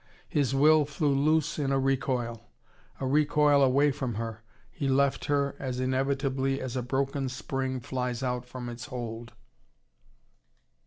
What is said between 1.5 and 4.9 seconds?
in a recoil: a recoil away from her. He